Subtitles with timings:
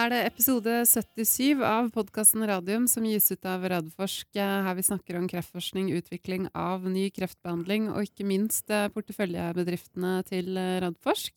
[0.00, 4.84] er det episode 77 av podkasten Radium som gis ut av Radforsk, eh, her vi
[4.86, 11.34] snakker om kreftforskning, utvikling av ny kreftbehandling og ikke minst eh, porteføljebedriftene til eh, Radforsk.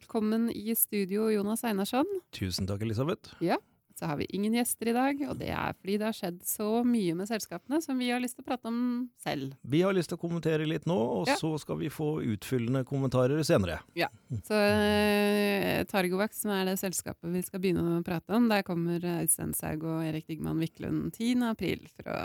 [0.00, 2.08] Velkommen i studio, Jonas Einarsson.
[2.36, 3.34] Tusen takk, Elisabeth.
[3.44, 3.60] Ja,
[4.00, 6.68] så har vi ingen gjester i dag, og det er fordi det har skjedd så
[6.88, 8.78] mye med selskapene som vi har lyst til å prate om
[9.20, 9.52] selv.
[9.62, 11.36] Vi har lyst til å kommentere litt nå, og Ja.
[11.36, 13.80] så skal vi få utfyllende kommentarer senere.
[13.94, 14.08] Ja.
[14.48, 18.98] Så eh, Targovax, som er det selskapet vi skal begynne å prate om, der kommer
[19.20, 21.42] Øystein Saug og Erik Digman Wiklund 10.
[21.50, 22.20] april for å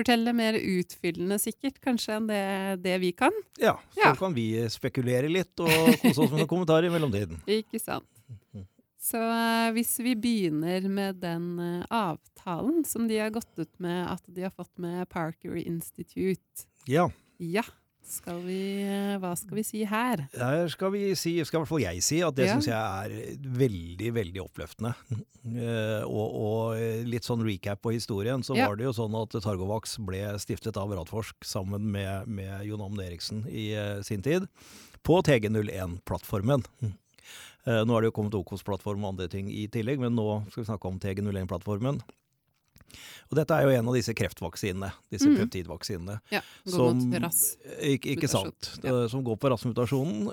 [0.00, 2.42] fortelle mer utfyllende sikkert, kanskje, enn det,
[2.86, 3.34] det vi kan.
[3.60, 4.14] Ja, så Ja.
[4.16, 5.68] kan vi spekulere litt og
[6.00, 7.42] kose oss med noen kommentarer i mellomtiden.
[7.60, 8.06] Ikke sant?
[9.00, 14.04] Så eh, hvis vi begynner med den eh, avtalen som de har gått ut med
[14.12, 16.66] at de har fått med Parker Institute.
[16.88, 17.08] Ja,
[17.40, 17.62] Ja,
[18.04, 20.26] skal vi, eh, hva skal vi si her?
[20.36, 22.58] her skal vi si, skal i hvert fall jeg si, at det Ja.
[22.58, 24.92] syns jeg er veldig, veldig oppløftende.
[26.04, 28.68] Og, og litt sånn recap på historien, så Ja.
[28.68, 33.00] var det jo sånn at Targovax ble stiftet av Radforsk sammen med, med Jon Amund
[33.00, 33.70] Eriksen i
[34.04, 34.44] sin tid,
[35.02, 36.64] på TG01-plattformen.
[37.66, 40.62] Eh, nå er det jo kommet Okos-plattform og andre ting i tillegg, men nå skal
[40.62, 42.00] vi snakke om TG01-plattformen.
[43.30, 45.36] Og dette er jo en av disse kreftvaksinene, disse mm.
[45.38, 46.16] peptidvaksinene.
[46.32, 47.54] Ja, Som- rass.
[47.78, 48.72] Ikke, ikke sant.
[48.82, 48.90] ja.
[48.90, 50.32] Eh, Som går på RAS-mutasjonen.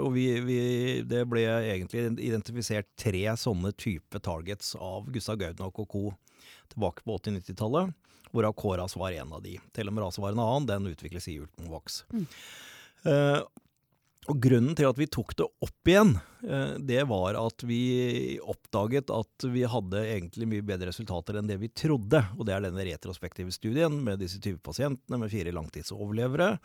[0.00, 0.60] og vi, vi,
[1.04, 6.04] det ble egentlig identifisert tre sånne type targets av Gustav Gaudnak og co.
[6.72, 7.92] tilbake på 80-90-tallet.
[8.32, 9.58] Hvorav KRAS var en av de.
[9.72, 10.66] Telomerase var en annen.
[10.66, 12.04] Den utvikles i Ultimovax.
[12.12, 12.26] Mm.
[13.06, 13.40] Eh,
[14.26, 16.12] og grunnen til at vi tok det opp igjen,
[16.46, 21.58] eh, det var at vi oppdaget at vi hadde egentlig mye bedre resultater enn det
[21.62, 22.22] vi trodde.
[22.34, 26.56] Og det er denne retrospektive studien med disse 20 pasientene med fire langtidsoverlevere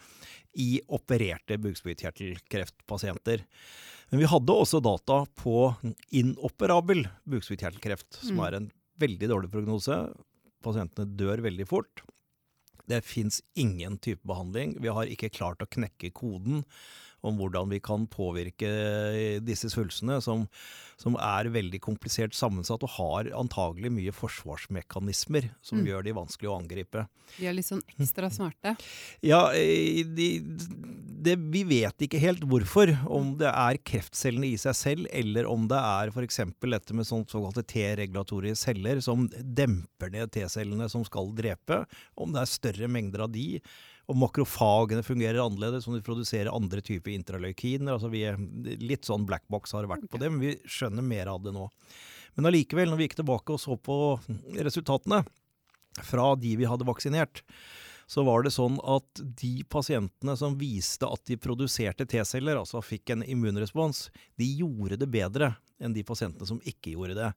[0.63, 3.45] i opererte bukspyttkjertelkreftpasienter.
[4.11, 5.69] Men vi hadde også data på
[6.11, 8.45] inoperabel bukspyttkjertelkreft, som Mm.
[8.47, 10.13] er en veldig dårlig prognose.
[10.61, 12.01] Pasientene dør veldig fort.
[12.87, 14.75] Det fins ingen type behandling.
[14.81, 16.65] Vi har ikke klart å knekke koden
[17.23, 18.69] om hvordan vi kan påvirke
[19.45, 20.47] disse svulstene, som,
[20.97, 25.85] som er veldig komplisert sammensatt og har antagelig mye forsvarsmekanismer som Mm.
[25.87, 27.05] gjør de vanskelig å angripe.
[27.37, 28.73] De er litt sånn ekstra smarte.
[29.23, 30.27] Ja, de, de,
[31.23, 32.91] det, vi vet ikke helt hvorfor.
[33.07, 36.41] Om det er kreftcellene i seg selv, eller om det er f.eks.
[36.59, 41.83] dette med såkalte T-regulatorie celler som demper ned T-cellene som skal drepe.
[42.19, 43.61] Om det er større mengder av de.
[44.09, 47.93] Og makrofagene fungerer annerledes, som de produserer andre typer intraleukiner.
[47.95, 48.25] Altså vi
[48.81, 51.53] litt sånn black box har det vært på det, men vi skjønner mer av det
[51.55, 51.67] nå.
[52.35, 53.97] Men allikevel, når vi gikk tilbake og så på
[54.57, 55.21] resultatene
[56.07, 57.43] fra de vi hadde vaksinert,
[58.11, 63.13] så var det sånn at de pasientene som viste at de produserte T-celler, altså fikk
[63.13, 67.31] en immunrespons, de gjorde det bedre enn de pasientene som ikke gjorde det.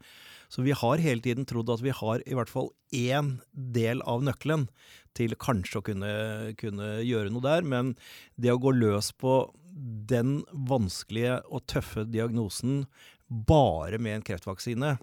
[0.53, 4.23] Så vi har hele tiden trodd at vi har i hvert fall én del av
[4.27, 4.69] nøkkelen
[5.17, 6.13] til kanskje å kunne,
[6.61, 7.95] kunne gjøre noe der, men
[8.37, 9.39] det å gå løs på
[9.75, 12.85] den vanskelige og tøffe diagnosen
[13.29, 14.97] bare med en kreftvaksine,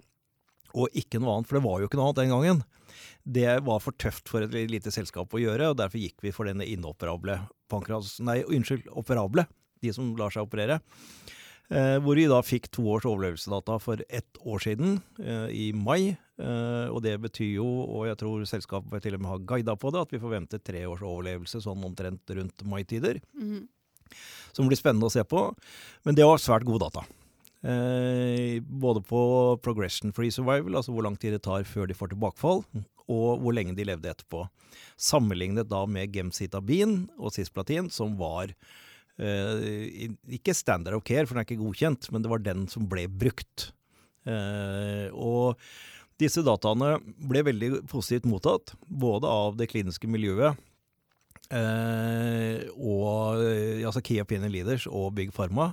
[0.72, 2.62] og ikke noe annet, for det var jo ikke noe annet den gangen.
[3.22, 6.48] Det var for tøft for et lite selskap å gjøre, og derfor gikk vi for
[6.48, 7.42] denne inoperable
[7.72, 8.16] pankras...
[8.24, 9.44] Nei, unnskyld, operable,
[9.84, 10.80] de som lar seg operere.
[11.72, 16.18] Eh, hvor vi da fikk to års overlevelsesdata for ett år siden, eh, i mai.
[16.38, 19.92] Eh, og det betyr jo, og jeg tror selskapet til og med har guida på
[19.92, 23.68] det, at vi forventer tre års overlevelse sånn omtrent rundt maitider Mhm.
[24.52, 25.56] som blir spennende å se på.
[26.04, 27.06] Men det var svært gode data.
[27.64, 32.10] Eh, både på progression free survival, altså hvor lang tid det tar før de får
[32.10, 32.64] tilbakefall,
[33.08, 34.48] og hvor lenge de levde etterpå.
[34.98, 38.48] Sammenlignet da med gemcitabin og cisplatin, som var
[39.18, 43.06] ikke standard of care, for den er ikke godkjent, men det var den som ble
[43.08, 43.72] brukt.
[44.26, 45.58] Eh, og
[46.22, 46.96] disse dataene
[47.28, 50.56] ble veldig positivt mottatt, både av det kliniske miljøet
[51.52, 55.72] eh, og eh, altså Key Opinion Leaders og Big Pharma.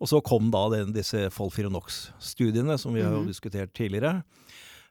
[0.00, 3.28] Og så kom da den, disse Folfironox-studiene, som vi har Mhm.
[3.30, 4.22] diskutert tidligere,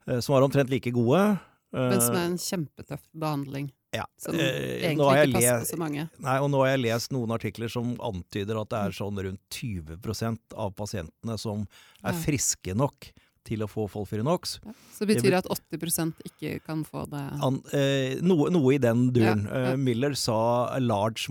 [0.08, 1.40] eh, som var omtrent like gode.
[1.74, 3.72] Men som Eh, er en kjempetøff behandling.
[3.96, 4.06] Ja.
[4.22, 6.08] Som Eh, egentlig ikke passer så mange.
[6.20, 9.42] Nei, og nå har jeg lest noen artikler som antyder at det er sånn rundt
[9.50, 11.68] 20% av pasientene som
[12.04, 13.12] er friske nok
[13.46, 14.60] til å få Folfironox.
[14.66, 14.74] Ja.
[14.96, 17.22] Så det at 80% ikke kan få det.
[17.46, 19.46] An, eh, noe, noe i den duren.
[19.46, 19.72] Ja, ja.
[19.74, 21.30] Eh, Miller sa large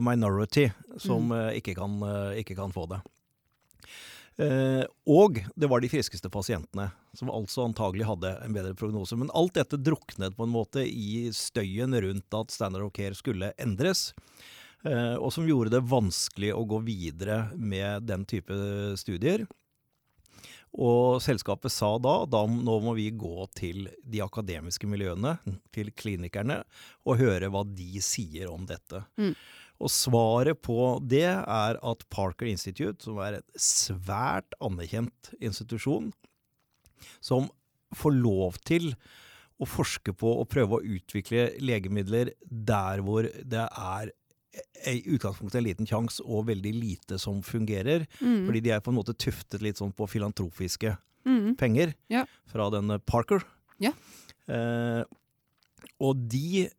[0.00, 1.50] minority som Mm.
[1.50, 2.00] eh, ikke, kan,
[2.40, 3.02] ikke kan få det.
[4.40, 9.18] Eh, og det var de friskeste pasientene, som altså antagelig hadde en bedre prognose.
[9.18, 13.52] Men alt dette druknet på en måte i støyen rundt at standard of care skulle
[13.60, 14.10] endres.
[14.86, 18.56] Eh, og som gjorde det vanskelig å gå videre med den type
[19.00, 19.44] studier.
[20.70, 25.34] Og selskapet sa da da nå må vi gå til de akademiske miljøene,
[25.74, 26.60] til klinikerne,
[27.04, 29.02] og høre hva de sier om dette.
[29.18, 29.34] Mm.
[29.80, 30.76] Og svaret på
[31.08, 36.10] det er at Parker Institute, som er en svært anerkjent institusjon,
[37.24, 37.48] som
[37.96, 38.92] får lov til
[39.60, 44.12] å forske på og prøve å utvikle legemidler der hvor det er
[44.90, 48.06] i utgangspunktet en liten sjanse og veldig lite som fungerer.
[48.20, 48.46] Mm.
[48.48, 50.96] Fordi de er på en måte tuftet litt sånn på filantrofiske
[51.28, 51.54] Mm.
[51.60, 52.24] penger Ja.
[52.48, 53.42] fra denne Parker.
[53.78, 53.90] Ja.
[54.48, 55.04] Eh,
[56.00, 56.70] og de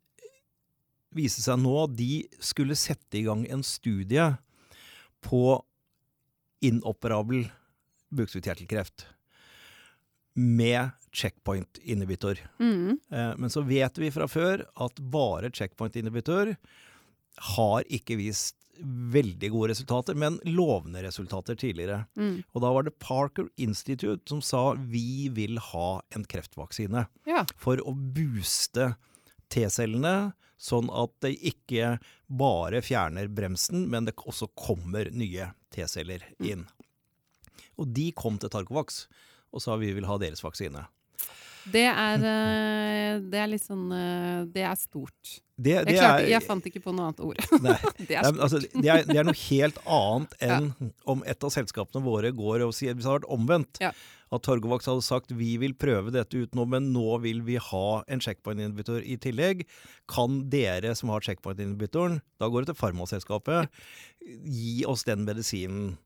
[1.16, 4.30] viste seg nå at de skulle sette i gang en studie
[5.26, 5.44] på
[6.66, 7.48] inoperabel
[8.14, 9.06] bukspyttkjertelkreft
[10.40, 12.40] med checkpoint-inhibitor.
[12.60, 12.98] Mm.
[13.12, 16.54] Eh, men så vet vi fra før at bare checkpoint-inhibitor
[17.56, 22.06] har ikke vist veldig gode resultater, men lovende resultater tidligere.
[22.18, 22.40] Mm.
[22.56, 27.44] Og da var det Parker Institute som sa vi vil ha en kreftvaksine Ja.
[27.58, 28.94] for å booste
[29.52, 30.32] T-cellene,
[30.62, 31.96] sånn at det ikke
[32.30, 36.68] bare fjerner bremsen, men det også kommer nye T-celler inn.
[37.82, 39.06] Og de kom til Targovax
[39.52, 40.86] og sa vi vil ha deres vaksine.
[41.72, 45.34] Det er, eh, det er litt sånn eh, Det er stort.
[45.62, 47.38] Det, Jeg, klarte, jeg fant ikke på noe annet ord.
[48.08, 50.72] Det er altså, det, er, det er noe helt annet enn
[51.06, 53.92] om et av selskapene våre går og sier Hvis det hadde vært omvendt, Ja.
[54.34, 57.86] at Torgovax hadde sagt vi vil prøve dette ut nå, men nå vil vi ha
[58.10, 59.66] en checkpoint-inhibitor i tillegg.
[60.10, 63.70] Kan dere som har checkpoint-inhibitoren, da går det til farmaselskapet,
[64.50, 65.98] gi oss den medisinen.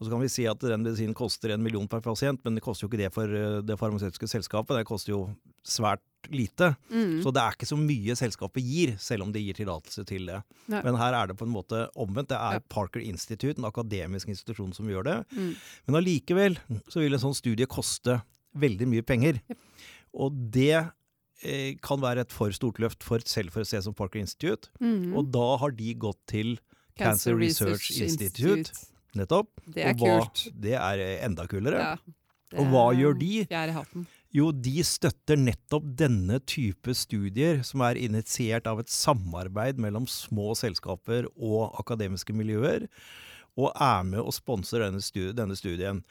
[0.00, 2.62] Og så kan vi si at den medisinen koster en million per pasient, men det
[2.64, 4.78] koster jo ikke det for eh, det farmasøytiske selskapet.
[4.80, 5.18] Det koster jo
[5.60, 6.00] svært
[6.32, 6.70] lite.
[6.88, 7.18] Mm.
[7.20, 10.38] Så det er ikke så mye selskapet gir, selv om de gir tillatelse til det.
[10.72, 10.80] Nei.
[10.86, 12.30] Men her er det på en måte omvendt.
[12.32, 12.64] Det er Ja.
[12.72, 15.18] Parker Institute, en akademisk institusjon, som gjør det.
[15.36, 15.52] Mm.
[15.86, 16.56] Men allikevel
[16.88, 18.22] så vil en sånn studie koste
[18.56, 19.42] veldig mye penger.
[19.52, 19.58] Yep.
[20.24, 20.78] Og det
[21.44, 24.72] eh, kan være et for stort løft for selv for å se som Parker Institute.
[24.80, 25.12] Mm.
[25.12, 26.56] Og da har de gått til
[27.00, 28.72] Cancer Research Institute.
[29.18, 29.50] Nettopp.
[29.66, 30.46] Det er og hva, kult.
[30.54, 31.82] Det er eh, enda kulere.
[31.82, 33.32] Ja, Og hva gjør de?
[33.50, 34.06] Fjær i hatten.
[34.34, 40.52] Jo, de støtter nettopp denne type studier, som er initiert av et samarbeid mellom små
[40.58, 42.86] selskaper og akademiske miljøer,
[43.58, 46.04] og er med og sponser denne, stu denne studien.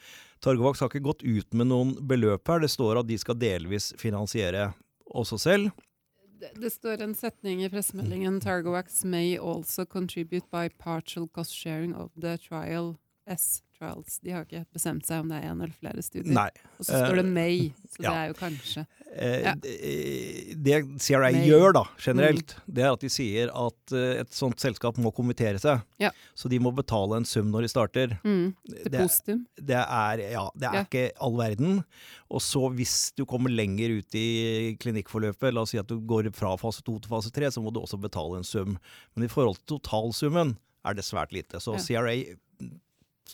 [0.44, 2.60] Torgevaks har ikke gått ut med noen beløp her.
[2.60, 4.70] Det står at de skal delvis finansiere
[5.16, 5.72] også selv.
[6.40, 11.94] Det, det står en setning i pressemeldingen Targovax may also contribute by partial cost sharing
[11.94, 12.96] of the trial
[13.28, 14.18] S trials.
[14.20, 16.32] De har ikke bestemt seg om det er en eller flere studier.
[16.36, 16.48] Nei.
[16.78, 17.56] Og så står det Eh, may,
[17.94, 18.10] så ja.
[18.10, 18.84] det er jo kanskje.
[19.10, 19.54] Eh, Ja.
[20.60, 21.46] Det CRA May.
[21.48, 25.58] gjør da, generelt, det er at de sier at eh, et sånt selskap må kommittere
[25.62, 25.82] seg.
[26.02, 26.10] Ja.
[26.34, 28.16] Så de må betale en sum når de starter.
[28.24, 28.54] Mm.
[28.68, 29.38] Det, Det,
[29.72, 31.82] det er, ja, det er ikke all verden.
[32.30, 36.30] Og så hvis du kommer lenger ut i klinikkforløpet, la oss si at du går
[36.36, 38.76] fra fase 2 til fase 3, så må du også betale en sum.
[39.16, 40.56] Men i forhold til totalsummen
[40.86, 41.60] er det svært lite.
[41.60, 41.74] Så.
[41.82, 42.14] CRA,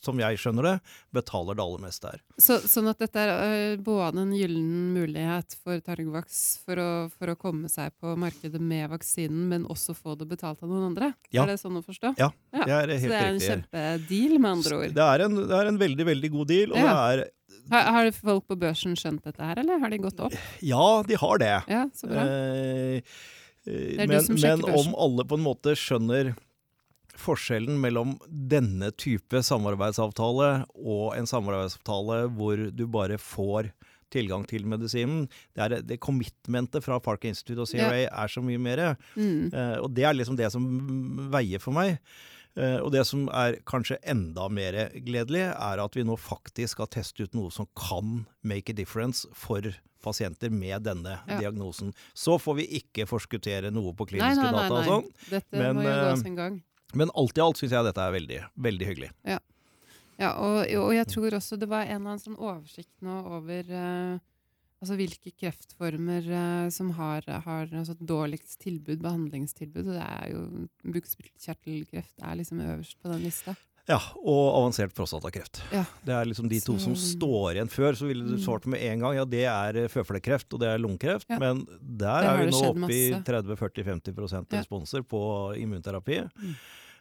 [0.05, 0.75] som jeg skjønner det,
[1.17, 2.21] betaler det aller meste her.
[2.43, 7.33] Så, sånn at dette er øh, både en gyllen mulighet for Targovax for å, for
[7.33, 11.13] å komme seg på markedet med vaksinen, men også få det betalt av noen andre?
[11.35, 11.45] Ja.
[11.47, 12.15] Er det sånn å forstå?
[12.21, 13.07] Ja, det er helt riktig.
[13.07, 14.95] Så det er en kjempedeal, med andre ord.
[14.97, 16.77] Det er, en, det er en veldig, veldig god deal.
[16.77, 16.93] Og Ja.
[16.93, 17.33] det er
[17.73, 20.35] Har, har folk på børsen skjønt dette her, eller har de gått opp?
[20.63, 21.55] Ja, de har det.
[21.73, 22.23] Ja, så bra.
[22.23, 23.01] Eh,
[23.67, 26.35] eh, men, men om alle på en måte skjønner
[27.21, 33.73] forskjellen mellom denne type samarbeidsavtale og en samarbeidsavtale hvor du bare får
[34.13, 38.61] tilgang til medisinen Det, er, det commitmentet fra Park Institute og CRA er så mye
[38.63, 38.83] mer.
[39.17, 39.51] Mm.
[39.53, 40.67] Uh, og det er liksom det som
[41.33, 41.99] veier for meg.
[42.57, 46.89] Uh, og det som er kanskje enda mer gledelig, er at vi nå faktisk skal
[46.95, 49.75] teste ut noe som kan make a difference for
[50.07, 51.41] pasienter med denne Ja.
[51.41, 51.93] diagnosen.
[52.15, 54.89] Så får vi ikke forskuttere noe på kliniske nei, nei, data og nei.
[54.89, 55.13] sånn.
[55.31, 56.63] Dette Men, må jo gå eh, sin gang.
[56.95, 59.11] Men alt i alt syns jeg dette er veldig, veldig hyggelig.
[60.17, 63.69] Ja, og, og jeg tror også det var en eller annen sånn oversikt nå over
[63.69, 64.17] uh,
[64.81, 69.85] altså hvilke kreftformer uh, som har, har altså dårligst tilbud, behandlingstilbud.
[69.85, 70.67] Og det er jo
[70.97, 73.57] bukspyttkjertelkreft er liksom øverst på den lista.
[73.87, 75.61] Ja, og avansert prostatakreft.
[75.71, 75.85] Ja.
[76.05, 77.95] Det er liksom de to som står igjen før.
[77.95, 78.43] Så ville du Mm.
[78.43, 81.29] svart med en gang ja, det er eh, føflekkreft og det er lungekreft.
[81.31, 81.39] Ja.
[81.39, 84.59] Men der er vi nå oppe i 30-40-50 Ja.
[84.61, 85.21] responser på
[85.57, 86.25] immunterapi.
[86.35, 86.57] Mm.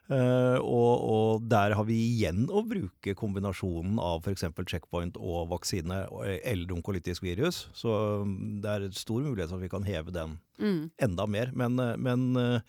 [0.06, 4.44] Uh, og, og der har vi igjen å bruke kombinasjonen av f.eks.
[4.70, 6.04] checkpoint og vaksine
[6.46, 7.64] eller onkolytisk virus.
[7.74, 7.90] Så
[8.22, 10.92] mm, det er stor mulighet for at vi kan heve den Mm.
[11.02, 11.50] enda mer.
[11.58, 12.60] Men, eh, men uh,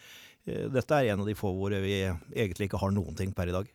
[0.47, 2.01] dette er en av de få hvor vi
[2.35, 3.69] egentlig ikke har noen ting per i dag.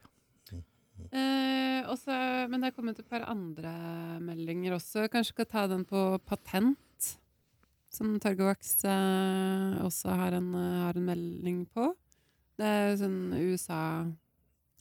[1.12, 3.72] Eh, også, men det er kommet et par andre
[4.22, 5.08] meldinger også.
[5.12, 6.78] Kanskje skal ta den på patent,
[7.92, 11.90] som Targovax eh, også har en, eh, har en melding på.
[12.58, 14.06] Det er sånn USA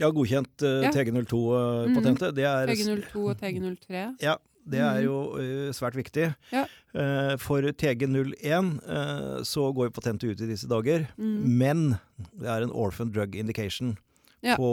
[0.01, 0.91] Ja, godkjent eh, Ja.
[0.93, 2.35] TG02-patentet.
[2.35, 4.05] Det er TG02 og TG03.
[4.23, 4.37] Ja,
[4.67, 5.05] det er Mhm.
[5.05, 6.35] jo eh, svært viktig.
[6.53, 6.67] Ja.
[6.95, 11.59] Eh, for TG01 eh, så går jo patentet ut i disse dager, Mm.
[11.59, 11.99] men
[12.39, 13.97] det er en orphan drug indication
[14.43, 14.55] Ja.
[14.57, 14.69] på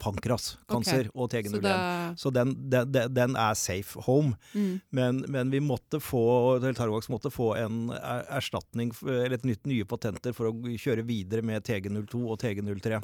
[0.00, 1.60] pankraskanser og TG01.
[1.60, 4.36] da Så den, den, den- er safe home.
[4.54, 4.80] mm.
[4.90, 9.84] Men, men vi måtte få, Targovax måtte få en er- erstatning, eller et nytt nye
[9.84, 13.02] patenter for å kjøre videre med TG02 og TG03.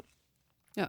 [0.79, 0.87] Ja.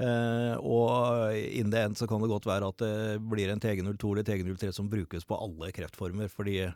[0.00, 4.12] Uh, og in the end så kan det godt være at det blir en TG02
[4.14, 6.72] eller TG03 som brukes på alle kreftformer, fordi,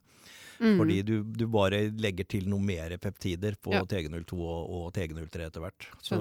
[0.61, 0.77] Mm.
[0.79, 3.83] fordi du, du bare legger til noe mer peptider på Ja.
[3.89, 5.89] TG02 og, og TG03 etter hvert.
[5.99, 6.19] Så,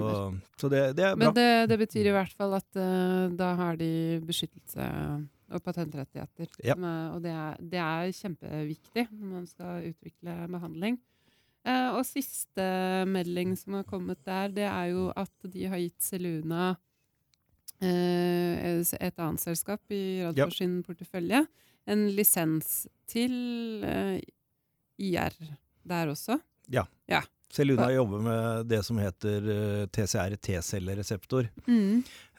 [0.60, 1.20] så det, det er bra.
[1.26, 4.88] Men det, det betyr i hvert fall at uh, da har de beskyttelse
[5.54, 6.48] og patentrettigheter.
[6.64, 6.74] Ja.
[6.74, 10.98] Som Og det er, det er kjempeviktig når man skal utvikle behandling.
[11.64, 12.64] Uh, og siste
[13.08, 16.74] melding som har kommet der, det er jo at de har gitt Seluna
[17.80, 21.44] eh, et annet selskap i Radfors sin portefølje
[21.86, 23.34] en lisens til
[23.84, 24.18] uh,
[24.98, 25.34] IR
[25.84, 26.38] der også.
[26.72, 26.86] Ja.
[27.54, 31.46] Seluna jobber med det som heter uh, TCR, T-cellereseptor.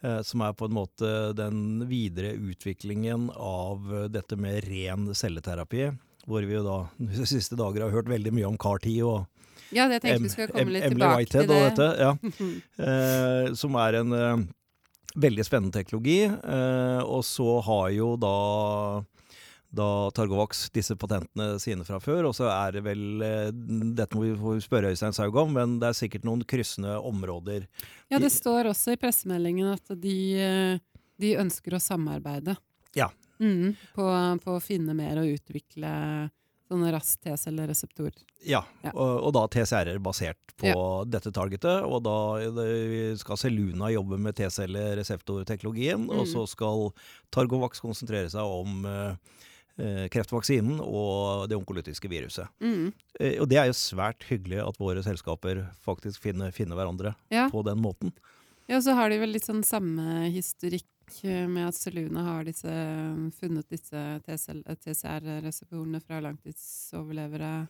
[0.03, 5.85] eh, Som er på en måte den videre utviklingen av eh, dette med ren celleterapi.
[6.27, 9.25] Hvor vi jo da de siste dager har hørt veldig mye om CAR-10 og
[9.71, 11.63] Ja, det tenkte vi skulle komme litt Emily tilbake Whitehead til det.
[11.69, 11.87] dette.
[12.03, 12.11] Ja.
[12.91, 14.45] Eh, som er en eh,
[15.15, 16.25] veldig spennende teknologi.
[16.27, 18.35] Eh, og så har jo da
[19.75, 23.49] da Targovax disse patentene sine fra før, og så er det vel eh,
[23.97, 27.67] Dette må vi spørre Øystein Saug om, men det er sikkert noen kryssende områder.
[28.13, 30.79] Ja, det står også i pressemeldingen at de, eh,
[31.21, 32.55] de ønsker å samarbeide.
[32.95, 33.11] Ja.
[33.43, 34.07] Mm, på,
[34.45, 35.91] på å finne mer og utvikle
[36.65, 38.15] sånne rask T-cellereseptorer.
[38.49, 38.89] Ja, Ja.
[38.95, 40.71] Og, og da TCR-er basert på
[41.05, 41.83] dette targetet.
[41.85, 42.15] Og da
[43.19, 46.31] skal Seluna jobbe med T-cellereseptorteknologien, og Mm.
[46.31, 46.91] så skal
[47.31, 49.15] Targovax konsentrere seg om eh,
[49.77, 52.47] kreftvaksinen og det onkolytiske viruset.
[52.63, 52.93] Mm.
[53.19, 57.49] Eh, og det er jo svært hyggelig at våre selskaper faktisk finner, finner hverandre Ja.
[57.51, 58.13] på den måten.
[58.67, 60.85] ja, så har de vel litt sånn samme historikk
[61.23, 62.71] eh, med at Seluna har disse,
[63.39, 67.67] funnet disse TCR-reseptorene fra langtidsoverlevere.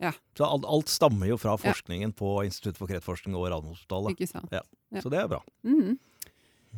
[0.00, 4.14] Ja, Så alt, alt stammer jo fra forskningen på Institutt for kreftforskning og Radiumhospitalet.
[4.14, 4.52] Ikke sant?
[4.54, 4.60] Ja.
[5.02, 5.40] Så det er bra.
[5.66, 5.96] Mm.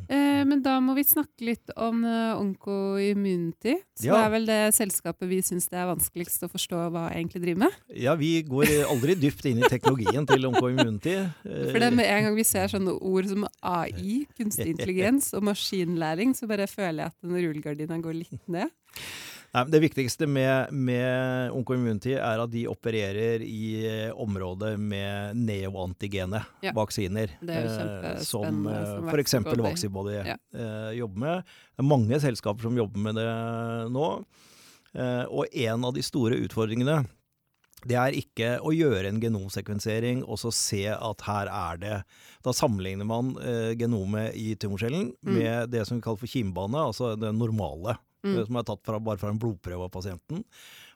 [0.08, 3.76] Eh, men da må vi snakke litt om Onkoimmunity.
[3.98, 4.16] Så ja.
[4.16, 7.66] det er vel det selskapet vi syns det er vanskeligst å forstå hva egentlig driver
[7.66, 7.78] med.
[8.00, 11.16] Ja, vi går aldri dypt inn i teknologien til Onkoimmunity.
[11.20, 15.44] Eh, For det med en gang vi ser sånne ord som AI, kunstig intelligens og
[15.50, 18.72] maskinlæring, så bare føler jeg at den rullegardina går litt ned.
[19.50, 26.44] Nei, det viktigste med, med Oncoimmunity er at de opererer i eh, området med neoantigene
[26.62, 26.70] Ja.
[26.76, 27.32] vaksiner.
[27.42, 27.66] Er
[28.14, 29.34] eh, som eh, f.eks.
[29.40, 29.64] Vaxibody.
[29.66, 30.36] Vaxibody Ja.
[30.54, 31.42] eh, jobber med.
[31.74, 33.26] Det er mange selskaper som jobber med det
[33.90, 34.06] nå.
[34.94, 37.00] Eh, og en av de store utfordringene
[37.88, 41.92] det er ikke å gjøre en genomsekvensering og så se at her er det
[42.44, 45.32] Da sammenligner man eh, genomet i tumorcellen Mm.
[45.38, 47.96] med det som vi kaller for kimbane, altså det normale.
[48.22, 48.36] Mm.
[48.46, 50.42] Som er tatt fra, bare fra en blodprøve av pasienten.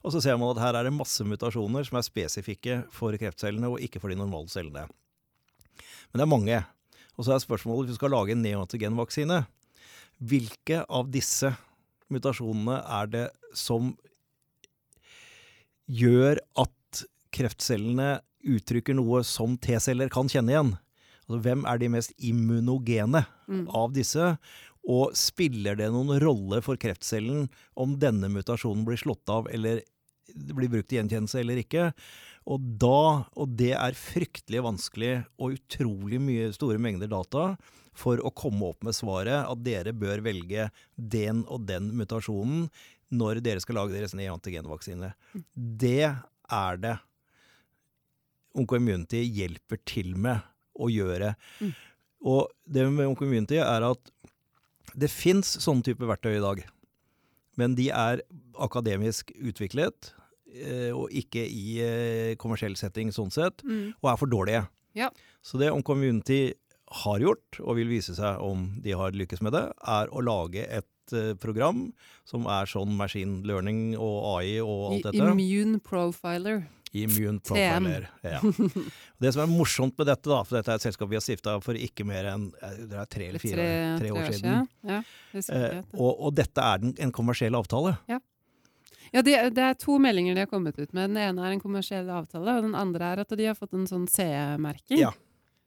[0.04, 3.70] Og så ser man at her er det masse mutasjoner som er spesifikke for kreftcellene
[3.72, 4.84] og ikke for de normale cellene.
[6.12, 6.58] Men det er mange.
[7.16, 9.46] Og så er spørsmålet hvis du skal lage en neoantigenvaksine,
[10.20, 11.54] hvilke av disse
[12.12, 13.24] mutasjonene er det
[13.56, 13.94] som
[15.90, 17.04] gjør at
[17.34, 20.72] kreftcellene uttrykker noe som T-celler kan kjenne igjen?
[21.24, 23.66] Altså, hvem er de mest immunogene Mm.
[23.76, 24.38] av disse?
[24.90, 27.48] Og spiller det noen rolle for kreftcellen
[27.80, 29.80] om denne mutasjonen blir slått av eller
[30.34, 31.88] blir brukt i gjenkjennelse eller ikke?
[32.52, 37.54] Og da, og det er fryktelig vanskelig og utrolig mye store mengder data
[37.96, 42.68] for å komme opp med svaret at dere bør velge den og den mutasjonen
[43.14, 45.12] når dere skal lage deres neantigenvaksine.
[45.54, 46.96] Det er det
[48.54, 50.44] Oncoimmunity hjelper til med
[50.78, 51.32] å gjøre.
[51.58, 51.72] Mm.
[52.30, 54.13] Og det med Oncoimmunity er at
[54.96, 56.64] det fins sånne type verktøy i dag.
[57.58, 58.22] Men de er
[58.58, 60.12] akademisk utviklet,
[60.54, 63.94] eh, og ikke i eh, kommersiell setting sånn sett, Mm.
[64.02, 64.68] og er for dårlige.
[64.94, 65.10] Ja.
[65.42, 66.54] Så det om community
[67.04, 70.66] har gjort, og vil vise seg om de har lykkes med det, er å lage
[70.68, 71.92] et eh, program
[72.24, 75.22] som er sånn machine learning og AI og alt dette.
[75.34, 76.66] Immune profiler.
[76.94, 78.06] Immune Profiler.
[78.22, 78.38] Ja.
[79.20, 81.56] Det som er morsomt med dette, da, for dette er et selskap vi har stifta
[81.64, 83.66] for ikke mer enn eh, det er tre eller fire tre,
[84.02, 84.68] tre år tre siden.
[84.90, 85.00] Ja,
[85.34, 87.96] Eh, og, og dette er den, en kommersiell avtale.
[88.06, 91.10] Ja, det, det er to meldinger de har kommet ut med.
[91.10, 93.86] Den ene er en kommersiell avtale, og den andre er at de har fått en
[93.90, 95.00] sånn CE-merking.
[95.02, 95.10] Ja.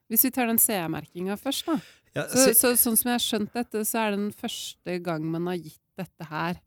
[0.07, 1.77] Hvis vi tar den CE-merkinga først, da.
[2.15, 5.27] Ja, Så, så, sånn som jeg har skjønt dette, så er det den første gang
[5.31, 6.61] man har gitt dette her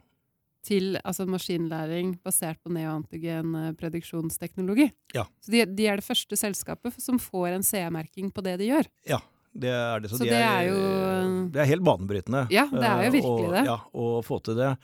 [0.66, 4.90] til altså maskinlæring basert på neoantigen eh, prediksjonsteknologi.
[5.16, 5.26] Ja.
[5.40, 8.90] Så de, de er det første selskapet som får en CE-merking på det de gjør.
[9.08, 10.10] ja, det er det.
[10.12, 12.46] Så de det er jo- Det er helt banebrytende.
[12.54, 13.64] Ja, det er jo eh, virkelig og, det.
[13.66, 14.76] Ja, å få til det.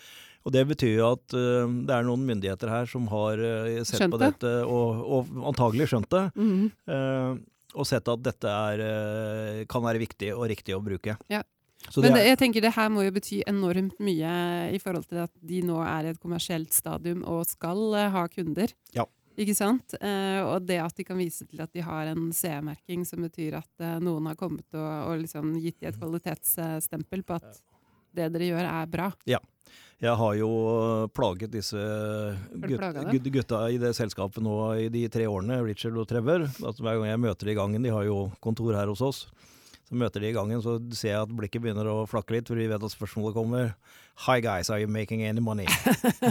[0.46, 3.98] Og det betyr jo at uh, det er noen myndigheter her som har uh, sett
[3.98, 4.28] Skjønt på det.
[4.36, 6.30] dette, og, og antagelig skjønt det.
[6.38, 6.70] Mm -hmm.
[6.86, 7.38] uh,
[7.76, 11.16] og sett at dette er, eh, kan være viktig og riktig å bruke.
[11.32, 11.42] Ja.
[11.90, 14.32] Så Men det det, jeg tenker det her må jo bety enormt mye
[14.74, 18.26] i forhold til at de nå er i et kommersielt stadium og skal uh, ha
[18.32, 18.72] kunder.
[18.96, 19.06] Ja.
[19.36, 19.92] Ikke sant?
[20.00, 23.58] Uh, og det at de kan vise til at de har en CE-merking som betyr
[23.60, 27.60] at uh, noen har kommet og, og liksom gitt de et kvalitetsstempel på at
[28.16, 29.10] det dere gjør er bra.
[29.28, 29.40] Ja.
[30.00, 30.50] jeg har jo
[31.12, 33.10] plaget disse du gut, plaget dem?
[33.12, 36.46] gut, gutta i det selskapet nå i de tre årene, Richard og Trevor.
[36.62, 39.26] Altså, hver gang jeg møter de i gangen, de har jo kontor her hos oss,
[39.86, 42.58] så møter de i gangen, så ser jeg at blikket begynner å flakke litt, for
[42.58, 43.68] de vet at spørsmålet kommer.
[44.24, 45.66] Hi guys, are you making any money?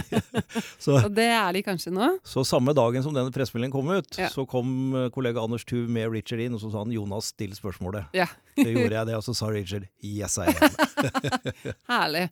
[0.84, 2.08] så, Og det er de kanskje nå.
[2.26, 4.28] så samme dagen som denne pressemeldingen kom ut, Ja.
[4.32, 7.54] så kom eh, kollega Anders Tuv med Richard inn, og så sa han Jonas, still
[7.56, 8.10] spørsmålet.
[8.16, 8.26] Ja.
[8.56, 10.76] Så gjorde jeg det, og så sa Richard yes I am.
[11.92, 12.22] Herlig.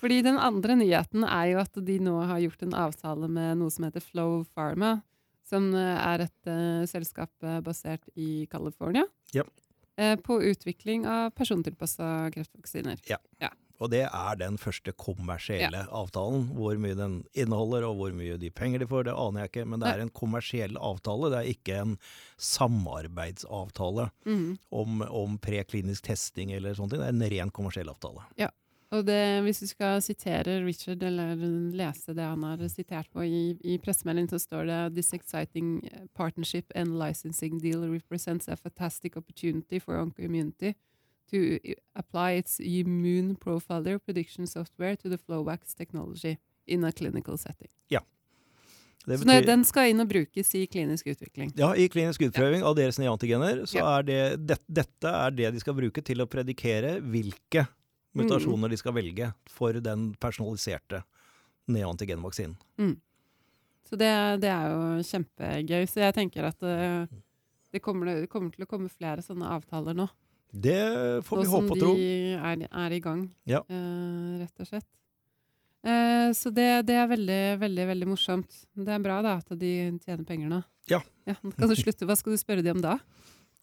[0.00, 3.72] Fordi den andre nyheten er jo at de nå har gjort en avtale med noe
[3.72, 4.94] som heter Flow Pharma,
[5.48, 7.30] som eh, er et uh, selskap
[7.66, 9.04] basert i California.
[9.36, 9.44] Ja.
[9.96, 12.98] Eh, på utvikling av persontilpassa kreftvaksiner.
[13.06, 13.20] Ja,
[13.82, 16.48] Og det er den første kommersielle avtalen.
[16.54, 19.66] Hvor mye den inneholder og hvor mye de penger de får, det aner jeg ikke.
[19.70, 21.96] Men det er en kommersiell avtale, det er ikke en
[22.38, 24.50] samarbeidsavtale mm.
[24.82, 27.02] om, om preklinisk testing eller sånne ting.
[27.02, 28.26] Det er en ren kommersiell avtale.
[28.94, 31.34] Og det, hvis du skal sitere Richard, eller
[31.74, 35.80] lese det han har sitert på i, i pressemeldingen, så står det «This exciting
[36.14, 40.74] partnership and licensing deal represents a fantastic opportunity for OncoImmunity
[41.32, 41.58] to
[41.98, 47.70] apply its immune profiler prediction software to the Flowvax technology in a clinical setting».
[49.04, 51.52] Det Så når den skal inn og brukes i klinisk utvikling.
[51.58, 53.66] Ja, I klinisk utprøving av deres nye antigener.
[53.68, 53.98] så Ja.
[53.98, 57.66] er det, det, dette er det de skal bruke til å predikere hvilke
[58.14, 58.22] Mm.
[58.22, 61.02] mutasjoner de skal velge for den personaliserte
[61.68, 62.56] neantigenvaksinen.
[63.84, 65.86] Så det, det er jo kjempegøy.
[65.90, 67.08] Så jeg tenker at det,
[67.74, 70.06] det, kommer, det kommer til å komme flere sånne avtaler nå.
[70.54, 70.78] Det
[71.26, 71.90] får vi håpe og tro.
[71.90, 73.60] Nå som de er, er i gang, Ja.
[73.66, 74.86] uh, rett og slett.
[75.84, 78.54] Eh, så det, det er veldig, veldig veldig morsomt.
[78.72, 79.72] Det er bra da at de
[80.06, 80.62] tjener penger nå.
[80.88, 81.02] Ja.
[81.26, 82.06] nå kan du slutte.
[82.08, 82.94] Hva skal du spørre dem om da?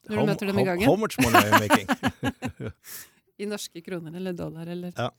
[0.10, 0.86] Når How- du møter dem i gangen?
[0.90, 1.88] How much money are you making?
[3.42, 5.10] I norske kroner eller dollar eller Ja.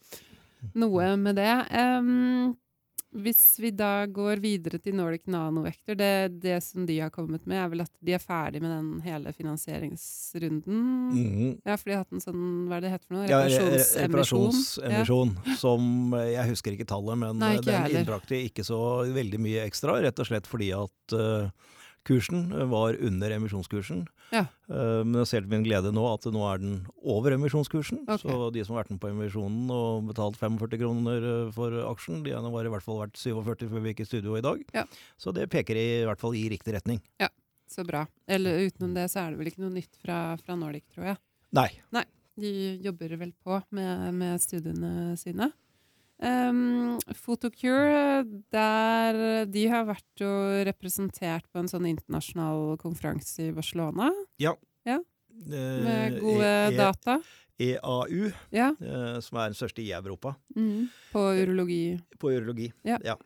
[0.79, 1.53] noe med det.
[1.75, 2.53] Um,
[3.13, 7.59] hvis vi da går videre til Nordic Nanovector, det, det som de har kommet med,
[7.61, 10.79] er vel at de er ferdig med den hele finansieringsrunden.
[11.13, 11.51] Mhm.
[11.65, 13.27] Ja, for de har hatt en sånn, hva er det heter for noe?
[13.29, 15.35] Ja, re- re- Reparasjonsemisjon.
[15.37, 18.81] reparasjonsemisjon, som eh, jeg husker ikke tallet, men Nei, eh, ikke den innbrakte ikke så
[19.13, 21.51] veldig mye ekstra, rett og slett fordi at eh,
[22.07, 24.05] kursen var under emisjonskursen.
[24.33, 24.47] Ja.
[24.69, 28.03] Eh, men jeg ser til min glede nå at nå er den over emisjonskursen.
[28.07, 28.23] Okay.
[28.25, 32.23] Så de som har vært med på emisjonen og betalt 45 kroner eh, for aksjen,
[32.27, 34.65] de har i hvert fall vært 47 før vi gikk i studio i dag.
[34.75, 34.87] Ja.
[35.21, 37.03] Så det peker i hvert fall i riktig retning.
[37.23, 37.31] Ja,
[37.73, 38.07] Så bra.
[38.29, 41.23] Eller utenom det så er det vel ikke noe nytt fra, fra Nordic, tror jeg.
[41.57, 41.71] Nei.
[42.41, 42.51] De
[42.85, 45.51] jobber vel på med, med studiene sine.
[46.23, 48.23] Um, Photocure,
[48.55, 49.17] der
[49.51, 50.29] de har vært jo
[50.69, 54.55] representert på en sånn internasjonal konferanse i Barcelona Ja.
[54.87, 57.19] med gode e E- data.
[57.59, 60.37] EAU, Ja, uh, som er den største i Europa.
[60.57, 61.99] mm, på urologi.
[62.19, 62.73] På urologi.
[62.85, 62.99] Ja.
[63.05, 63.17] Ja,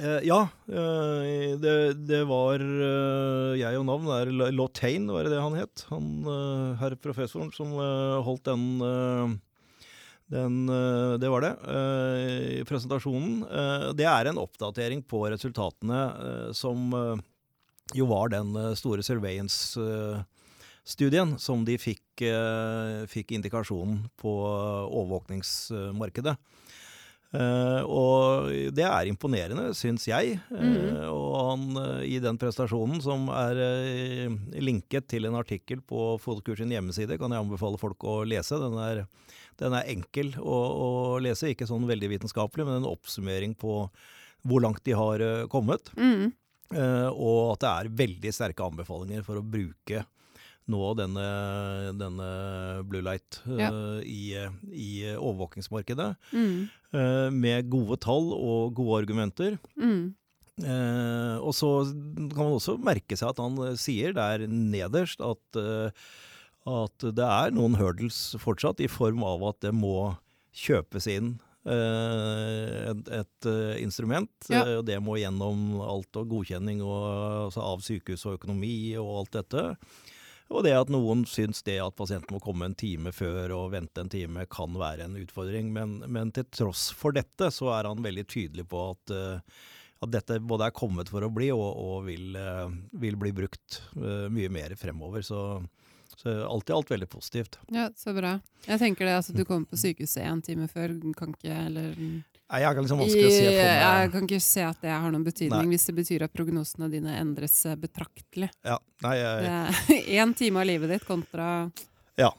[0.00, 5.40] Uh, ja uh, det, det var eh, Jeg og navn er Lotain, var det det
[5.42, 5.82] han het?
[5.90, 6.22] Han
[6.78, 9.32] herr professoren som eh, holdt den eh,
[10.28, 11.56] den, eh, det var det.
[11.64, 13.44] eh, presentasjonen.
[13.48, 16.92] Eh, det er en oppdatering på resultatene som
[17.94, 22.20] jo var den store surveillance-studien som de fikk,
[23.08, 26.36] fikk indikasjonen på overvåkningsmarkedet.
[27.28, 30.38] Uh, og det er imponerende, syns jeg.
[30.48, 30.76] Mm.
[30.96, 33.60] Uh, og han uh, i den prestasjonen, som er
[34.56, 38.56] linket til en artikkel på Fotokurs sin hjemmeside, kan jeg anbefale folk å lese.
[38.62, 39.04] Den er,
[39.58, 40.88] den er enkel å, å
[41.22, 43.80] lese, ikke sånn veldig vitenskapelig, men en oppsummering på
[44.46, 45.90] hvor langt de har eh, kommet.
[45.98, 46.30] Mm.
[46.68, 50.02] Uh, og at det er veldig sterke anbefalinger for å bruke
[50.68, 51.28] nå denne,
[51.96, 52.26] denne
[52.84, 53.70] Blue Light uh, Ja.
[54.04, 54.36] i,
[54.68, 56.10] i overvåkingsmarkedet.
[56.36, 56.68] Mm.
[56.92, 59.56] Uh, med gode tall og gode argumenter.
[59.80, 60.12] Mm.
[60.58, 65.58] Og så kan man også merke seg at han sier der nederst at,
[66.68, 70.12] at det er noen hurdles fortsatt, i form av at det må
[70.58, 71.32] kjøpes inn
[71.68, 74.32] eh, et, et eh, instrument.
[74.50, 74.64] Ja.
[74.64, 77.02] eh, og det må gjennom alt og godkjenning og,
[77.48, 79.64] altså av sykehus og økonomi og alt dette.
[80.48, 84.00] Og det at noen syns det at pasienten må komme en time før og vente
[84.00, 85.74] en time, kan være en utfordring.
[85.74, 89.12] Men, men til tross for dette, så er han veldig tydelig på at,
[90.00, 92.38] at dette både er kommet for å bli, og, og vil,
[92.96, 95.20] vil bli brukt mye mer fremover.
[95.20, 95.42] Så,
[96.18, 97.58] så alt i alt veldig positivt.
[97.70, 98.32] Ja, så bra.
[98.66, 101.94] Jeg tenker det, altså Du kommer på sykehuset én time før, kan ikke eller
[102.48, 105.10] Nei, jeg kan liksom vanskelig å se for Jeg kan ikke se at det har
[105.12, 105.74] noen betydning, Nei.
[105.76, 108.48] hvis det betyr at prognosene dine endres eh, betraktelig.
[108.64, 111.70] ja, nei, jeg, Én time av livet ditt kontra
[112.18, 112.32] Ja.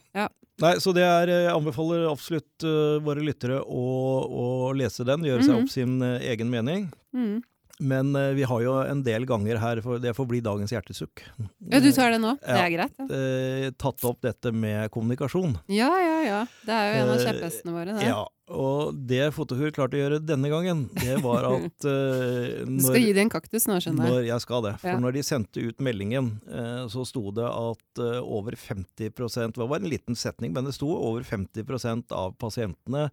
[0.60, 3.84] nei, så det er Jeg anbefaler absolutt uh, våre lyttere å,
[4.28, 5.62] å lese den, gjøre seg Mhm.
[5.62, 6.90] opp sin uh, egen mening.
[7.14, 7.40] mm.
[7.80, 11.22] Men uh, vi har jo en del ganger her, for det får bli dagens hjertesukk.
[11.70, 12.34] Ja, du tar det nå?
[12.40, 12.64] Det Ja.
[12.66, 12.98] er greit?
[13.00, 13.06] Ja.
[13.08, 15.56] Uh, tatt opp dette med kommunikasjon.
[15.72, 16.42] ja, ja, ja.
[16.66, 17.94] Det er jo en av Eh, kjepphestene våre.
[17.96, 18.04] Det.
[18.06, 23.00] Ja, og det Fotokur klarte å gjøre denne gangen, det var at eh, Du skal
[23.00, 24.12] gi dem en kaktus nå, skjønner jeg.
[24.14, 24.74] Når jeg skal det.
[24.82, 24.98] For Ja.
[25.00, 29.76] når de sendte ut meldingen, uh, så sto det at uh, over 50% Det var
[29.80, 33.08] en liten setning, men det sto over 50% av pasientene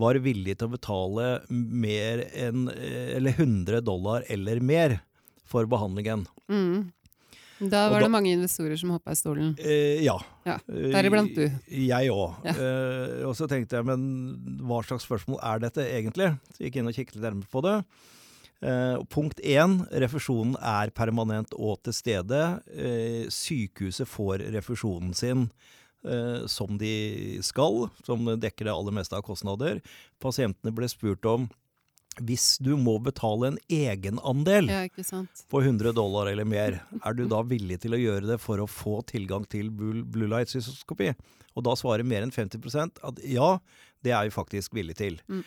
[0.00, 4.98] var villige til å betale mer enn eh, Eller 100 dollar eller mer
[5.50, 6.26] for behandlingen.
[6.50, 6.90] Mm.
[7.60, 9.50] Da var da- det mange investorer som hoppa i stolen.
[9.60, 10.14] Eh, ja.
[10.46, 11.42] Ja, Eh, deriblant du.
[11.68, 12.38] Jeg òg.
[12.46, 12.54] Ja.
[12.54, 16.30] Eh, og så tenkte jeg, men hva slags spørsmål er dette egentlig?
[16.54, 17.74] Så jeg gikk inn og kikket litt nærmere på det.
[18.62, 22.40] Eh, punkt én, refusjonen er permanent og til stede.
[22.72, 25.50] Eh, sykehuset får refusjonen sin
[26.48, 29.82] som de skal, som dekker det aller meste av kostnader.
[30.22, 31.48] Pasientene ble spurt om
[32.20, 34.80] hvis du må betale en egenandel Ja,
[35.52, 38.66] på 100 dollar eller mer, er du da villig til å gjøre det for å
[38.68, 41.12] få tilgang til Blue Blue Light-cystoskopi?
[41.54, 43.52] Og da svarer mer enn 50% at ja,
[44.04, 45.20] det er vi faktisk villig til.
[45.30, 45.44] Mm.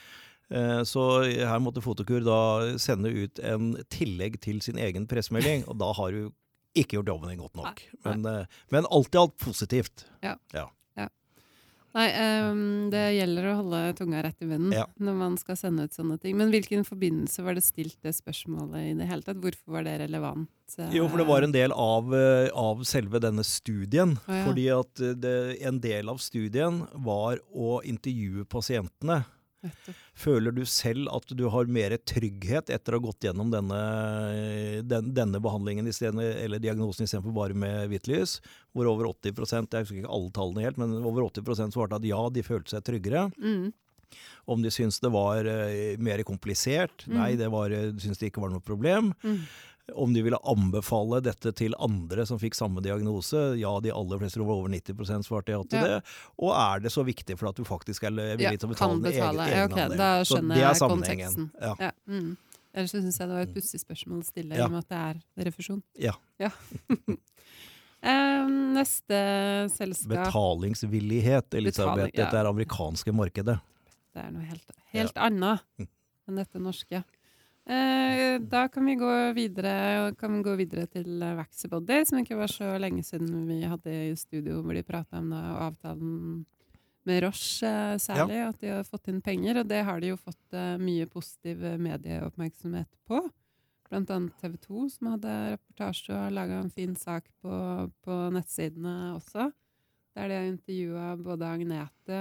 [0.53, 2.39] Eh, Så her måtte Fotokur da
[2.81, 6.31] sende ut en tillegg til sin egen pressemelding, og da har du
[6.75, 7.83] ikke gjort jobben din godt nok.
[8.03, 10.05] Nei, Men, eh, men alt i alt positivt.
[11.93, 12.07] Nei,
[12.49, 14.87] um, det gjelder å holde tunga rett i munnen Ja.
[14.97, 16.35] når man skal sende ut sånne ting.
[16.35, 19.37] Men hvilken forbindelse var det stilt det spørsmålet i det hele tatt?
[19.37, 20.49] Hvorfor var det relevant?
[20.79, 20.89] eh?
[20.89, 24.17] Jo, for det var en del av, eh, av selve denne studien.
[24.27, 24.45] Oh, ja.
[24.47, 29.23] Fordi at det, en del av studien var å intervjue pasientene.
[30.17, 33.79] Føler du selv at du har mer trygghet etter å ha gått gjennom denne,
[34.87, 38.39] den, denne behandlingen stedet, eller diagnosen istedenfor bare med hvitt lys?
[38.73, 42.21] Hvor over 80 jeg husker ikke alle tallene helt, men over 80 svarte at ja,
[42.33, 43.29] de følte seg tryggere.
[43.39, 43.71] Mm.
[44.45, 47.05] Om de syntes det var uh, mer komplisert?
[47.07, 47.15] Mm.
[47.17, 49.13] Nei, det var, eh, syntes de ikke var noe problem.
[49.23, 49.39] Mm.
[49.91, 53.57] Om de ville anbefale dette til andre som fikk samme diagnose?
[53.59, 55.87] Ja, de aller fleste, over 90% svarte ja til Ja.
[55.99, 56.03] det.
[56.39, 58.95] Og er det så viktig for at du faktisk er villig Ja, til å betale
[58.95, 59.49] en egen, betale.
[59.51, 61.51] Ja, okay, da skjønner er jeg konteksten.
[61.59, 61.75] Ja.
[61.79, 61.91] Ja.
[62.07, 62.37] Mm.
[62.73, 64.63] Ellers syns jeg det var et pussig spørsmål å stille, Ja.
[64.63, 65.83] i og med at det er refusjon.
[65.99, 66.13] Ja.
[68.03, 71.95] Eh, neste selskap Betalingsvillighet, Elisabeth.
[71.95, 72.25] Betaling, ja.
[72.25, 73.59] Dette er amerikanske markedet.
[74.13, 75.87] Det er noe helt, helt annet Mm.
[76.27, 77.03] enn dette norske.
[77.63, 82.35] Eh, da kan vi gå videre, kan vi gå videre til eh, Vaxibody, som ikke
[82.35, 86.43] var så lenge siden vi hadde i studio hvor de prata om da, avtalen
[87.03, 89.61] med Roche eh, særlig, at de har fått inn penger.
[89.61, 93.21] Og det har de jo fått eh, mye positiv eh, medieoppmerksomhet på.
[93.89, 97.57] Blant annet TV 2, som hadde reportasje og laga en fin sak på,
[98.05, 99.51] på nettsidene også.
[100.13, 102.19] Der de har intervjua både Agnete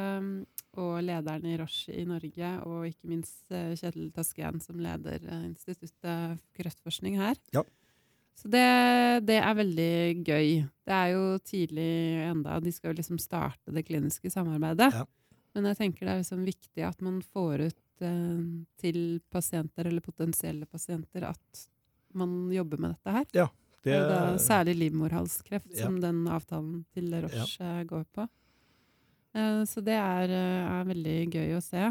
[0.80, 5.46] og lederen i Roche i Norge, og ikke minst eh, Kjetil Tasken, som leder eh,
[5.50, 7.37] Instituttet for kreftforskning her.
[7.54, 7.62] Ja.
[8.38, 8.62] Så det,
[9.28, 10.46] det er veldig gøy.
[10.88, 11.88] Det er jo tidlig
[12.30, 14.88] enda, de skal jo liksom starte det kliniske samarbeidet.
[14.96, 15.04] Ja.
[15.54, 18.44] Men jeg tenker det er liksom viktig at man får ut eh,
[18.80, 21.66] til pasienter, eller potensielle pasienter, at
[22.16, 23.28] man jobber med dette her.
[23.32, 23.48] Det,
[23.82, 25.85] Det er særlig livmorhalskreft, Ja.
[25.87, 28.26] som den avtalen til Roche går på.
[29.34, 31.90] Eh, så det er, eh, er veldig gøy å se.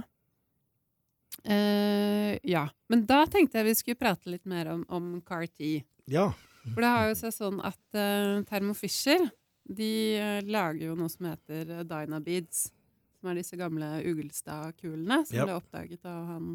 [1.42, 2.68] Uh, ja.
[2.92, 5.84] Men da tenkte jeg vi skulle prate litt mer om, om CAR-T.
[6.12, 6.32] ja.
[6.62, 9.24] For det har jo seg sånn at uh, Thermo Fisher
[9.66, 12.68] de uh, lager jo noe som heter Dynabeads.
[13.18, 15.48] Som er disse gamle Ugelstad-kulene som yep.
[15.48, 16.52] ble oppdaget av han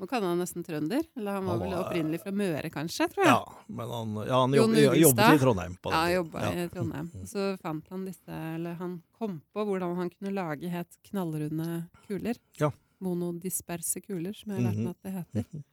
[0.00, 1.02] Nå kan han nesten trønder.
[1.18, 3.06] Eller han var vel opprinnelig fra Møre, kanskje?
[3.12, 3.34] tror jeg.
[3.34, 5.74] Ja, men han, ja, han jobb, jobbet i Trondheim.
[5.82, 6.62] På Ja, den jobba tiden.
[6.64, 7.10] i Trondheim.
[7.28, 11.68] Så fant han disse Eller han kom på hvordan han kunne lage helt knallrunde
[12.08, 12.40] kuler.
[12.58, 12.70] Ja.
[13.20, 14.84] Monodisperse kuler, som jeg har lært Mhm.
[14.84, 15.12] meg at det
[15.44, 15.64] heter.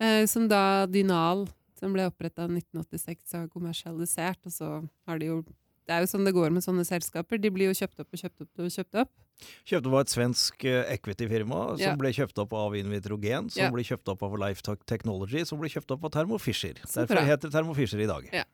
[0.00, 1.48] Eh, som da Dynal,
[1.80, 4.36] som ble oppretta i 1986, har kommersialisert.
[4.44, 5.44] Og så har de jo
[5.86, 7.40] Det er jo sånn det går med sånne selskaper.
[7.40, 9.10] De blir jo kjøpt opp og kjøpt opp og kjøpt opp.
[9.68, 11.94] Kjøpte var et svensk eh, equity-firma som Ja.
[11.98, 13.70] ble kjøpt opp av Invitrogen, som Ja.
[13.70, 16.74] ble kjøpt opp av Life Technology, som ble kjøpt opp av Thermo Fisher.
[16.74, 18.28] Derfor heter det Thermo Fisher i dag.
[18.32, 18.44] Ja.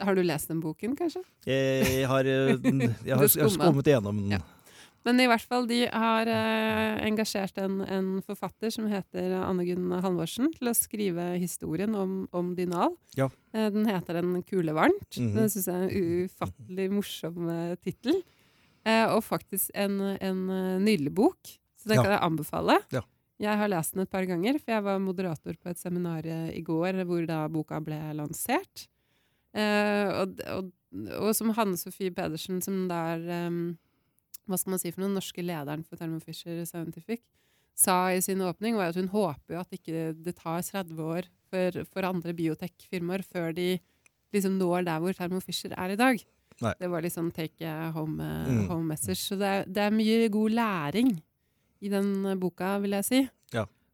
[0.00, 1.22] Har du lest den boken, kanskje?
[1.46, 2.56] Jeg har, eh,
[3.06, 3.86] jeg har, skummet.
[3.86, 4.30] igjennom den.
[4.38, 4.42] Ja.
[5.06, 9.92] Men i hvert fall, de har eh, engasjert en, en forfatter som heter Anne Gunn
[10.02, 12.96] Halvorsen, til å skrive historien om, om Dynal.
[13.14, 13.28] Ja.
[13.54, 15.06] Eh, den heter En kule varmt.
[15.14, 15.34] Mhm.
[15.36, 18.18] Den syns jeg er en ufattelig morsom uh, tittel.
[18.86, 22.02] Eh, og faktisk en, en eh, nydelig bok, så den Ja.
[22.04, 22.78] kan jeg anbefale.
[22.94, 23.02] Ja.
[23.42, 26.62] Jeg har lest den et par ganger, for jeg var moderator på et seminar i
[26.64, 28.86] går hvor da boka ble lansert.
[29.56, 30.70] Eh, og, og,
[31.20, 33.76] og som Hanne Sofie Pedersen, som da er um,
[34.46, 37.20] hva skal man si for noe, norske lederen for Thermo Fisher Scientific,
[37.76, 41.28] sa i sin åpning, var at hun håper jo at ikke det tar 30 år
[41.50, 43.74] for, for andre biotech-firmaer før de
[44.32, 46.22] liksom når der hvor Thermo Fisher er i dag.
[46.62, 46.72] Nei.
[46.80, 48.68] Det var litt sånn take home, eh, Mm.
[48.68, 49.18] home message.
[49.20, 51.22] Så det er, det er mye god læring
[51.82, 53.28] i den boka, vil jeg si.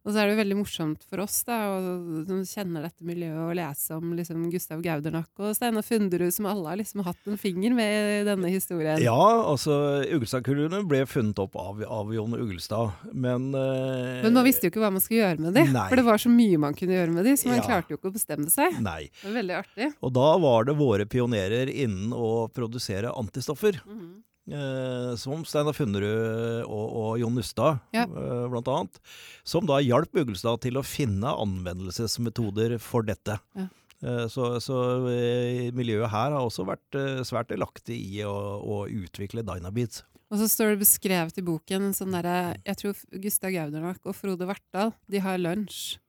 [0.03, 3.37] Og så er det jo veldig morsomt for oss da, og, som kjenner dette miljøet,
[3.39, 7.39] å lese om liksom, Gustav Gaudernack og Steinar Funderud, som alle har liksom hatt en
[7.39, 8.99] finger med i denne historien.
[8.99, 9.15] Ja,
[9.47, 9.77] altså
[10.11, 14.83] Ugelstad-kulene ble funnet opp av, av Jon Ugelstad, men eh, Men man visste jo ikke
[14.83, 15.87] hva man skulle gjøre med de, Nei.
[15.87, 17.65] for det var så mye man kunne gjøre med de, så man Ja.
[17.69, 18.75] klarte jo ikke å bestemme seg.
[18.83, 19.07] Nei.
[19.07, 19.89] Det var veldig artig.
[20.03, 23.79] Og da var det våre pionerer innen å produsere antistoffer.
[23.87, 24.19] Mhm.
[24.49, 28.03] Eh, som Steinar Funnerud og, og Jon Nustad, Ja.
[28.07, 28.99] eh, blant annet.
[29.43, 33.39] Som da hjalp Ugelstad til å finne anvendelsesmetoder for dette.
[33.55, 33.69] Ja.
[34.03, 34.77] Eh, så så
[35.07, 40.03] eh, miljøet her har også vært eh, svært delaktig i å, å utvikle Dynabeats.
[40.33, 44.15] Og så står det beskrevet i boken en sånn derre Jeg tror Gustav Gaudernak og
[44.17, 45.99] Frode Vartdal, de har lunsj.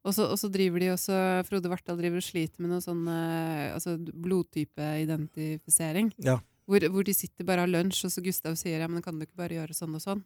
[0.00, 1.12] Og så, driver de også
[1.46, 6.08] Frode Vartdal driver og sliter med noe sånn eh, altså blodtypeidentifisering.
[6.24, 6.38] Ja.
[6.70, 9.18] Hvor, hvor de sitter bare og har lunsj, og så Gustav sier ja, men kan
[9.18, 10.22] du ikke bare gjøre sånn og sånn?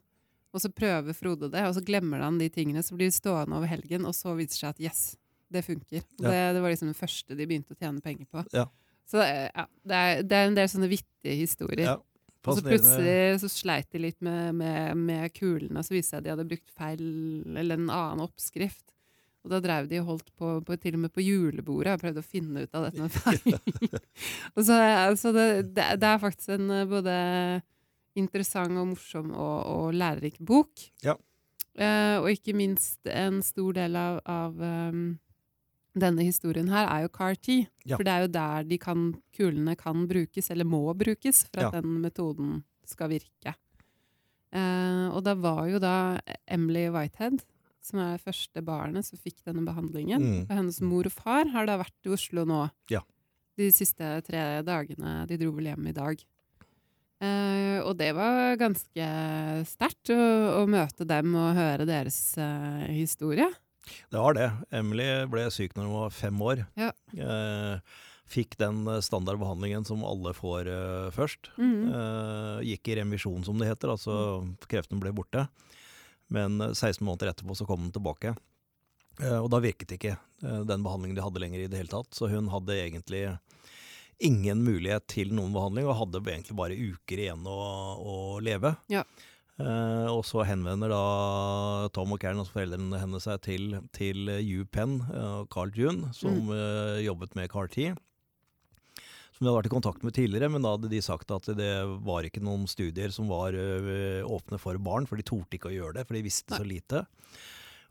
[0.55, 3.57] Og så prøver Frode det, og så glemmer han de tingene, så blir de stående
[3.59, 5.01] over helgen, og så viser det seg at yes,
[5.51, 6.03] det funker.
[6.21, 6.29] Ja.
[6.29, 8.45] Det, det var liksom det første de begynte å tjene penger på.
[8.55, 8.69] Ja.
[9.11, 11.89] Så er- ja, det, er, det er en del sånne vittige historier.
[11.89, 11.97] Ja.
[12.45, 16.13] Og så plutselig så sleit de litt med, med, med kulene, og så viste det
[16.13, 17.05] seg at de hadde brukt feil,
[17.57, 18.85] eller en annen oppskrift.
[19.45, 22.23] Og da drev de og holdt på, på til og med på julebordet og prøvde
[22.23, 23.59] å finne ut av dette med feil.
[24.69, 24.79] så,
[25.11, 27.17] altså det, det, det er faktisk en eh, både
[28.17, 30.87] interessant og morsom og, og lærerik bok.
[31.05, 31.17] Ja.
[31.77, 35.05] Eh, og ikke minst en stor del av, av um,
[35.99, 37.59] denne historien her er jo CAR-T.
[37.85, 37.99] Ja.
[37.99, 41.75] For det er jo der de kan, kulene kan brukes, eller må brukes, for at
[41.75, 41.81] Ja.
[41.83, 43.57] den metoden skal virke.
[44.55, 45.97] Eh, og da var jo da
[46.47, 47.43] Emily Whitehead,
[47.85, 50.23] som er første barnet som fikk denne behandlingen.
[50.23, 50.39] Mm.
[50.47, 52.63] Og hennes mor og far har da vært i Oslo nå.
[52.93, 53.03] Ja.
[53.61, 55.21] De siste tre dagene.
[55.31, 56.25] De dro vel hjem i dag.
[57.25, 59.11] Eh, og det var ganske
[59.69, 60.23] sterkt å,
[60.61, 63.47] å møte dem og høre deres eh, historie.
[64.11, 64.49] Det var det.
[64.75, 66.65] Emily ble syk når hun var fem år.
[66.81, 66.91] Ja.
[67.15, 67.95] Eh,
[68.31, 71.53] fikk den eh, standardbehandlingen som alle får eh, først.
[71.61, 71.93] Mm.
[71.93, 73.95] Eh, gikk i remisjon, som det heter.
[73.95, 74.17] Altså
[74.71, 75.47] kreften ble borte.
[76.33, 78.35] Men eh, 16 måneder etterpå så kom den tilbake.
[79.23, 82.11] Eh, og da virket ikke eh, den behandlingen de hadde lenger i det hele tatt.
[82.17, 83.27] Så hun hadde egentlig
[84.25, 87.61] ingen mulighet til noen behandling, og hadde egentlig bare uker igjen å,
[87.99, 88.77] å leve.
[88.93, 89.03] Ja.
[89.55, 91.03] Eh, og så henvender da
[91.95, 96.51] Tom og Karen, altså foreldrene hennes, seg til, til UPenn eh, og Carl June, som
[96.51, 97.93] eh, jobbet med CAR-T.
[99.35, 101.73] Som vi hadde vært i kontakt med tidligere, men da hadde de sagt at det
[102.07, 105.97] var ikke noen studier som var åpne for barn, for de torde ikke å gjøre
[105.99, 107.03] det, for de visste så lite.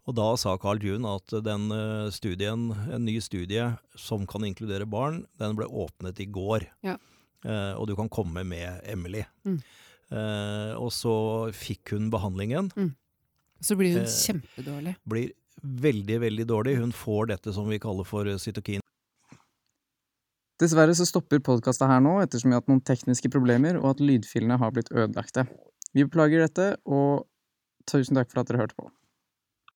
[0.08, 1.68] Og da sa Carl June at den
[2.16, 6.70] studien, en ny studie som kan inkludere barn, den ble åpnet i går.
[6.88, 6.96] Ja.
[7.44, 9.24] Eh, og du kan komme med Emily.
[9.48, 9.60] Mm.
[10.14, 11.16] Eh, og så
[11.56, 12.72] fikk hun behandlingen.
[13.64, 14.96] Så blir hun Eh, kjempedårlig.
[15.08, 16.78] Blir veldig, veldig dårlig.
[16.80, 18.82] Hun får dette som vi kaller for cytokin
[20.62, 24.04] Dessverre så stopper podkasta her nå, ettersom vi har hatt noen tekniske problemer, og at
[24.04, 25.48] lydfilene har blitt ødelagte.
[25.94, 27.26] Vi beklager dette, og
[27.90, 28.92] tusen takk for at dere hørte på.